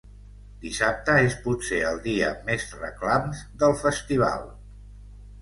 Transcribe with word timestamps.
Dissabte 0.61 1.17
és 1.25 1.35
potser 1.43 1.81
el 1.89 1.99
dia 2.07 2.31
amb 2.31 2.49
més 2.49 2.65
reclams 2.85 3.45
del 3.65 3.77
festival. 3.85 4.51